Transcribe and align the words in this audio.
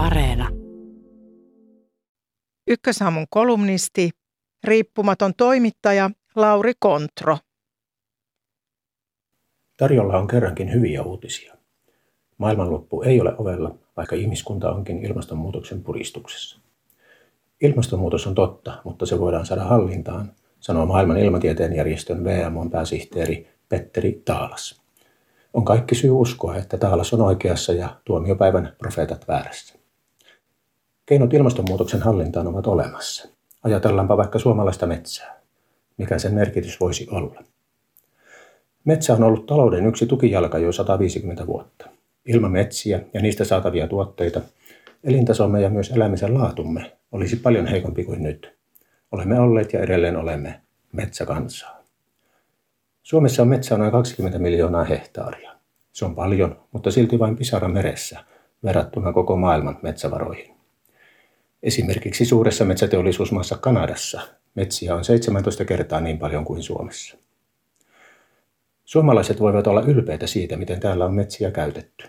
Areena. 0.00 0.48
Ykkösaamun 2.66 3.26
kolumnisti, 3.30 4.10
riippumaton 4.64 5.32
toimittaja 5.36 6.10
Lauri 6.36 6.72
Kontro. 6.78 7.38
Tarjolla 9.76 10.18
on 10.18 10.26
kerrankin 10.26 10.72
hyviä 10.72 11.02
uutisia. 11.02 11.54
Maailmanloppu 12.38 13.02
ei 13.02 13.20
ole 13.20 13.34
ovella, 13.38 13.74
vaikka 13.96 14.16
ihmiskunta 14.16 14.72
onkin 14.72 15.04
ilmastonmuutoksen 15.04 15.82
puristuksessa. 15.82 16.60
Ilmastonmuutos 17.60 18.26
on 18.26 18.34
totta, 18.34 18.82
mutta 18.84 19.06
se 19.06 19.20
voidaan 19.20 19.46
saada 19.46 19.64
hallintaan, 19.64 20.32
sanoo 20.60 20.86
maailman 20.86 21.18
ilmatieteen 21.18 21.76
järjestön 21.76 22.24
WMOn 22.24 22.70
pääsihteeri 22.70 23.48
Petteri 23.68 24.22
Taalas. 24.24 24.82
On 25.54 25.64
kaikki 25.64 25.94
syy 25.94 26.10
uskoa, 26.10 26.56
että 26.56 26.78
Taalas 26.78 27.14
on 27.14 27.20
oikeassa 27.20 27.72
ja 27.72 28.00
tuomiopäivän 28.04 28.76
profeetat 28.78 29.28
väärässä. 29.28 29.79
Keinot 31.10 31.34
ilmastonmuutoksen 31.34 32.02
hallintaan 32.02 32.46
ovat 32.46 32.66
olemassa. 32.66 33.28
Ajatellaanpa 33.62 34.16
vaikka 34.16 34.38
suomalaista 34.38 34.86
metsää. 34.86 35.40
Mikä 35.96 36.18
sen 36.18 36.34
merkitys 36.34 36.80
voisi 36.80 37.08
olla? 37.10 37.42
Metsä 38.84 39.14
on 39.14 39.22
ollut 39.22 39.46
talouden 39.46 39.86
yksi 39.86 40.06
tukijalka 40.06 40.58
jo 40.58 40.72
150 40.72 41.46
vuotta. 41.46 41.88
Ilman 42.26 42.52
metsiä 42.52 43.00
ja 43.14 43.22
niistä 43.22 43.44
saatavia 43.44 43.88
tuotteita 43.88 44.40
elintasomme 45.04 45.60
ja 45.60 45.70
myös 45.70 45.90
elämisen 45.90 46.34
laatumme 46.34 46.92
olisi 47.12 47.36
paljon 47.36 47.66
heikompi 47.66 48.04
kuin 48.04 48.22
nyt. 48.22 48.52
Olemme 49.12 49.40
olleet 49.40 49.72
ja 49.72 49.80
edelleen 49.80 50.16
olemme 50.16 50.60
metsäkansaa. 50.92 51.82
Suomessa 53.02 53.42
on 53.42 53.48
metsää 53.48 53.78
noin 53.78 53.92
20 53.92 54.38
miljoonaa 54.38 54.84
hehtaaria. 54.84 55.52
Se 55.92 56.04
on 56.04 56.14
paljon, 56.14 56.60
mutta 56.72 56.90
silti 56.90 57.18
vain 57.18 57.36
pisara 57.36 57.68
meressä 57.68 58.24
verrattuna 58.64 59.12
koko 59.12 59.36
maailman 59.36 59.78
metsävaroihin. 59.82 60.59
Esimerkiksi 61.62 62.24
suuressa 62.24 62.64
metsäteollisuusmaassa 62.64 63.56
Kanadassa 63.56 64.20
metsiä 64.54 64.94
on 64.94 65.04
17 65.04 65.64
kertaa 65.64 66.00
niin 66.00 66.18
paljon 66.18 66.44
kuin 66.44 66.62
Suomessa. 66.62 67.16
Suomalaiset 68.84 69.40
voivat 69.40 69.66
olla 69.66 69.82
ylpeitä 69.82 70.26
siitä, 70.26 70.56
miten 70.56 70.80
täällä 70.80 71.04
on 71.04 71.14
metsiä 71.14 71.50
käytetty. 71.50 72.08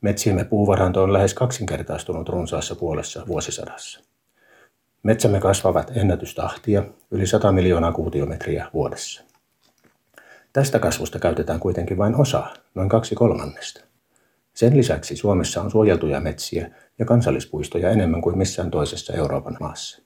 Metsiemme 0.00 0.44
puuvaranto 0.44 1.02
on 1.02 1.12
lähes 1.12 1.34
kaksinkertaistunut 1.34 2.28
runsaassa 2.28 2.74
puolessa 2.74 3.26
vuosisadassa. 3.26 4.00
Metsämme 5.02 5.40
kasvavat 5.40 5.96
ennätystahtia 5.96 6.84
yli 7.10 7.26
100 7.26 7.52
miljoonaa 7.52 7.92
kuutiometriä 7.92 8.70
vuodessa. 8.74 9.22
Tästä 10.52 10.78
kasvusta 10.78 11.18
käytetään 11.18 11.60
kuitenkin 11.60 11.98
vain 11.98 12.16
osa, 12.16 12.46
noin 12.74 12.88
kaksi 12.88 13.14
kolmannesta. 13.14 13.87
Sen 14.58 14.76
lisäksi 14.76 15.16
Suomessa 15.16 15.62
on 15.62 15.70
suojeltuja 15.70 16.20
metsiä 16.20 16.70
ja 16.98 17.04
kansallispuistoja 17.04 17.90
enemmän 17.90 18.22
kuin 18.22 18.38
missään 18.38 18.70
toisessa 18.70 19.12
Euroopan 19.12 19.56
maassa. 19.60 20.02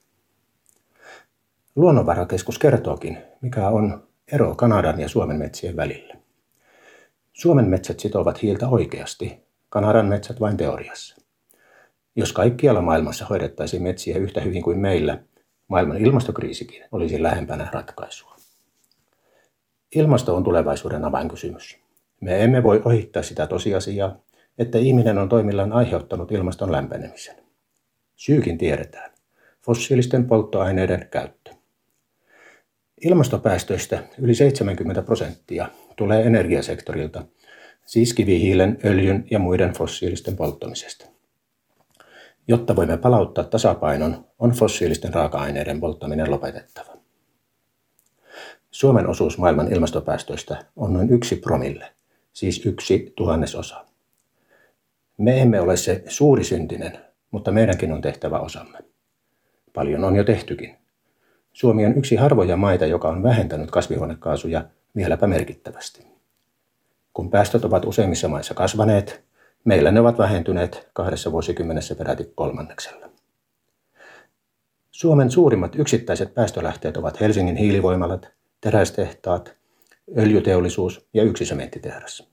Luonnonvarakeskus 1.76 2.58
kertookin, 2.58 3.18
mikä 3.40 3.68
on 3.68 4.08
ero 4.32 4.54
Kanadan 4.54 5.00
ja 5.00 5.08
Suomen 5.08 5.36
metsien 5.36 5.76
välillä. 5.76 6.14
Suomen 7.32 7.68
metsät 7.68 8.00
sitovat 8.00 8.42
hiiltä 8.42 8.68
oikeasti, 8.68 9.40
Kanadan 9.68 10.06
metsät 10.06 10.40
vain 10.40 10.56
teoriassa. 10.56 11.16
Jos 12.16 12.32
kaikkialla 12.32 12.82
maailmassa 12.82 13.26
hoidettaisiin 13.26 13.82
metsiä 13.82 14.18
yhtä 14.18 14.40
hyvin 14.40 14.62
kuin 14.62 14.78
meillä, 14.78 15.22
maailman 15.68 15.96
ilmastokriisikin 15.96 16.84
olisi 16.92 17.22
lähempänä 17.22 17.68
ratkaisua. 17.72 18.36
Ilmasto 19.94 20.36
on 20.36 20.44
tulevaisuuden 20.44 21.04
avainkysymys. 21.04 21.78
Me 22.20 22.44
emme 22.44 22.62
voi 22.62 22.82
ohittaa 22.84 23.22
sitä 23.22 23.46
tosiasiaa, 23.46 24.16
että 24.58 24.78
ihminen 24.78 25.18
on 25.18 25.28
toimillaan 25.28 25.72
aiheuttanut 25.72 26.32
ilmaston 26.32 26.72
lämpenemisen. 26.72 27.36
Syykin 28.16 28.58
tiedetään. 28.58 29.10
Fossiilisten 29.64 30.26
polttoaineiden 30.26 31.08
käyttö. 31.10 31.50
Ilmastopäästöistä 33.04 34.02
yli 34.18 34.34
70 34.34 35.02
prosenttia 35.02 35.68
tulee 35.96 36.22
energiasektorilta, 36.26 37.24
siis 37.86 38.14
kivihiilen, 38.14 38.78
öljyn 38.84 39.26
ja 39.30 39.38
muiden 39.38 39.72
fossiilisten 39.72 40.36
polttamisesta. 40.36 41.06
Jotta 42.48 42.76
voimme 42.76 42.96
palauttaa 42.96 43.44
tasapainon, 43.44 44.26
on 44.38 44.50
fossiilisten 44.50 45.14
raaka-aineiden 45.14 45.80
polttaminen 45.80 46.30
lopetettava. 46.30 46.96
Suomen 48.70 49.06
osuus 49.06 49.38
maailman 49.38 49.72
ilmastopäästöistä 49.72 50.64
on 50.76 50.92
noin 50.92 51.10
yksi 51.10 51.36
promille, 51.36 51.92
siis 52.32 52.66
yksi 52.66 53.12
tuhannesosa. 53.16 53.91
Me 55.22 55.40
emme 55.40 55.60
ole 55.60 55.76
se 55.76 56.02
suuri 56.08 56.44
syntinen, 56.44 56.98
mutta 57.30 57.50
meidänkin 57.50 57.92
on 57.92 58.00
tehtävä 58.00 58.38
osamme. 58.38 58.78
Paljon 59.72 60.04
on 60.04 60.16
jo 60.16 60.24
tehtykin. 60.24 60.76
Suomi 61.52 61.86
on 61.86 61.98
yksi 61.98 62.16
harvoja 62.16 62.56
maita, 62.56 62.86
joka 62.86 63.08
on 63.08 63.22
vähentänyt 63.22 63.70
kasvihuonekaasuja 63.70 64.64
vieläpä 64.96 65.26
merkittävästi. 65.26 66.06
Kun 67.12 67.30
päästöt 67.30 67.64
ovat 67.64 67.84
useimmissa 67.84 68.28
maissa 68.28 68.54
kasvaneet, 68.54 69.24
meillä 69.64 69.90
ne 69.90 70.00
ovat 70.00 70.18
vähentyneet 70.18 70.88
kahdessa 70.92 71.32
vuosikymmenessä 71.32 71.94
peräti 71.94 72.32
kolmanneksella. 72.34 73.08
Suomen 74.90 75.30
suurimmat 75.30 75.76
yksittäiset 75.76 76.34
päästölähteet 76.34 76.96
ovat 76.96 77.20
Helsingin 77.20 77.56
hiilivoimalat, 77.56 78.28
terästehtaat, 78.60 79.56
öljyteollisuus 80.18 81.08
ja 81.14 81.22
yksi 81.22 81.44
sementtitehdas. 81.44 82.31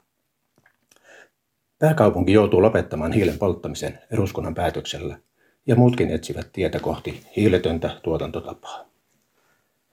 Pääkaupunki 1.80 2.34
joutuu 2.34 2.62
lopettamaan 2.62 3.12
hiilen 3.12 3.38
polttamisen 3.38 4.00
eduskunnan 4.12 4.56
päätöksellä 4.56 5.18
ja 5.68 5.76
muutkin 5.76 6.10
etsivät 6.10 6.50
tietä 6.54 6.80
kohti 6.80 7.24
hiiletöntä 7.36 7.90
tuotantotapaa. 8.04 8.86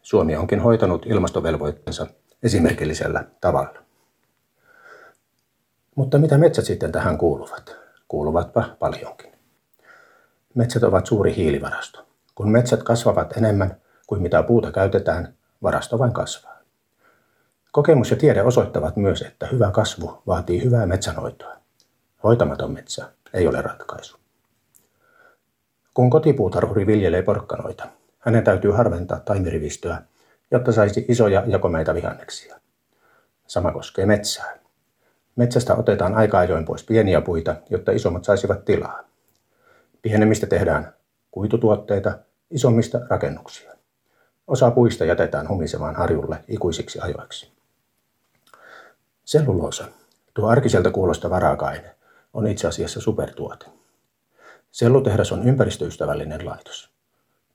Suomi 0.02 0.36
onkin 0.36 0.60
hoitanut 0.60 1.06
ilmastovelvoitteensa 1.06 2.06
esimerkillisellä 2.42 3.24
tavalla. 3.41 3.78
Mutta 5.94 6.19
mitä 6.19 6.38
metsät 6.38 6.64
sitten 6.64 6.92
tähän 6.92 7.19
kuuluvat? 7.19 7.76
Kuuluvatpa 8.08 8.76
paljonkin. 8.78 9.32
Metsät 10.54 10.82
ovat 10.82 11.06
suuri 11.06 11.36
hiilivarasto. 11.36 12.06
Kun 12.34 12.50
metsät 12.50 12.82
kasvavat 12.82 13.36
enemmän 13.36 13.76
kuin 14.06 14.22
mitä 14.22 14.42
puuta 14.42 14.72
käytetään, 14.72 15.34
varasto 15.62 15.98
vain 15.98 16.12
kasvaa. 16.12 16.58
Kokemus 17.72 18.10
ja 18.10 18.16
tiede 18.16 18.42
osoittavat 18.42 18.97
myös, 18.97 19.22
että 19.22 19.47
hyvä 19.53 19.70
kasvu 19.70 20.22
vaatii 20.26 20.64
hyvää 20.64 20.86
metsänhoitoa. 20.86 21.66
Hoitamaton 22.26 22.72
metsä 22.72 23.12
ei 23.34 23.47
ole 23.47 23.62
ratkaisu. 23.62 24.16
Kun 25.94 26.10
kotipuutarhuri 26.10 26.87
viljelee 26.87 27.22
porkkanoita, 27.22 27.87
hänen 28.19 28.44
täytyy 28.44 28.70
harventaa 28.70 29.20
taimirivistöä, 29.20 30.03
jotta 30.50 30.72
saisi 30.72 31.04
isoja 31.09 31.44
ja 31.47 31.59
komeita 31.59 31.94
vihanneksia. 31.94 32.60
Sama 33.47 33.72
koskee 33.72 34.06
metsää. 34.06 34.59
Metsästä 35.36 35.75
otetaan 35.75 36.15
aika 36.15 36.38
ajoin 36.38 36.65
pois 36.65 36.84
pieniä 36.84 37.20
puita, 37.20 37.56
jotta 37.70 37.92
isommat 37.92 38.25
saisivat 38.25 38.65
tilaa. 38.65 39.00
Pienemmistä 40.03 40.47
tehdään 40.47 40.94
kuitutuotteita, 41.31 42.19
isommista 42.50 43.00
rakennuksia. 43.09 43.72
Osa 44.47 44.70
puista 44.70 45.04
jätetään 45.04 45.48
humisemaan 45.48 45.97
harjulle 45.97 46.44
ikuisiksi 46.48 46.98
ajoiksi. 47.03 47.53
Selluloosa, 49.25 49.84
tuo 50.34 50.48
arkiselta 50.48 50.91
kuulostava 50.91 51.41
raaka-aine, 51.41 51.96
on 52.36 52.47
itse 52.47 52.69
asiassa 52.69 53.00
supertuote. 53.00 53.66
Sellutehdas 54.70 55.32
on 55.32 55.48
ympäristöystävällinen 55.48 56.47
laitos. 56.47 56.91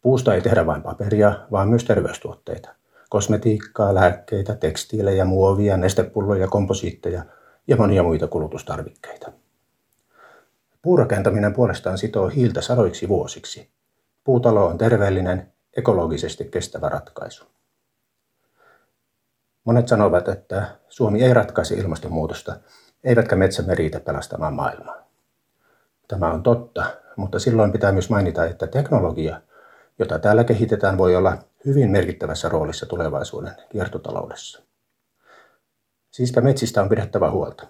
Puusta 0.01 0.35
ei 0.35 0.41
tehdä 0.41 0.65
vain 0.65 0.81
paperia, 0.81 1.33
vaan 1.51 1.69
myös 1.69 1.83
terveystuotteita. 1.83 2.69
Kosmetiikkaa, 3.09 3.95
lääkkeitä, 3.95 4.55
tekstiilejä, 4.55 5.25
muovia, 5.25 5.77
nestepulloja, 5.77 6.47
komposiitteja 6.47 7.25
ja 7.67 7.75
monia 7.77 8.03
muita 8.03 8.27
kulutustarvikkeita. 8.27 9.31
Puurakentaminen 10.81 11.53
puolestaan 11.53 11.97
sitoo 11.97 12.27
hiiltä 12.27 12.61
sadoiksi 12.61 13.07
vuosiksi. 13.09 13.69
Puutalo 14.23 14.65
on 14.65 14.77
terveellinen, 14.77 15.53
ekologisesti 15.77 16.45
kestävä 16.45 16.89
ratkaisu. 16.89 17.45
Monet 19.63 19.87
sanovat, 19.87 20.27
että 20.27 20.77
Suomi 20.89 21.23
ei 21.23 21.33
ratkaise 21.33 21.75
ilmastonmuutosta, 21.75 22.55
eivätkä 23.03 23.35
metsämme 23.35 23.75
riitä 23.75 23.99
pelastamaan 23.99 24.53
maailmaa. 24.53 25.07
Tämä 26.07 26.33
on 26.33 26.43
totta, 26.43 26.85
mutta 27.15 27.39
silloin 27.39 27.71
pitää 27.71 27.91
myös 27.91 28.09
mainita, 28.09 28.45
että 28.45 28.67
teknologia, 28.67 29.41
jota 29.99 30.19
täällä 30.19 30.43
kehitetään, 30.43 30.97
voi 30.97 31.15
olla 31.15 31.37
hyvin 31.65 31.91
merkittävässä 31.91 32.49
roolissa 32.49 32.85
tulevaisuuden 32.85 33.53
kiertotaloudessa. 33.69 34.61
Siispä 36.11 36.41
metsistä 36.41 36.81
on 36.81 36.89
pidettävä 36.89 37.31
huolta. 37.31 37.67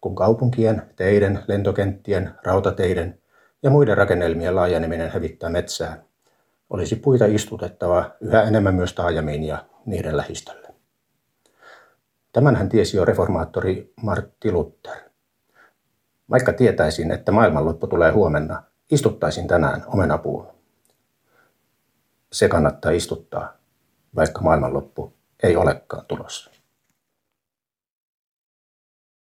Kun 0.00 0.14
kaupunkien, 0.14 0.82
teiden, 0.96 1.44
lentokenttien, 1.48 2.30
rautateiden 2.44 3.18
ja 3.62 3.70
muiden 3.70 3.96
rakennelmien 3.96 4.56
laajeneminen 4.56 5.10
hävittää 5.10 5.50
metsää, 5.50 6.02
olisi 6.70 6.96
puita 6.96 7.26
istutettava 7.26 8.10
yhä 8.20 8.42
enemmän 8.42 8.74
myös 8.74 8.92
taajamiin 8.92 9.44
ja 9.44 9.64
niiden 9.86 10.16
lähistölle. 10.16 10.63
Tämän 12.34 12.56
hän 12.56 12.68
tiesi 12.68 12.96
jo 12.96 13.04
reformaattori 13.04 13.92
Martti 14.02 14.52
Luther. 14.52 14.96
Vaikka 16.30 16.52
tietäisin, 16.52 17.10
että 17.10 17.32
maailmanloppu 17.32 17.86
tulee 17.86 18.10
huomenna, 18.10 18.62
istuttaisin 18.90 19.46
tänään 19.46 19.84
omenapuun. 19.86 20.46
Se 22.32 22.48
kannattaa 22.48 22.90
istuttaa, 22.90 23.52
vaikka 24.16 24.40
maailmanloppu 24.40 25.12
ei 25.42 25.56
olekaan 25.56 26.06
tulossa. 26.06 26.53